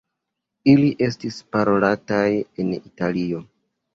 [0.71, 2.25] Ili estis parolataj
[2.65, 3.45] en Italio.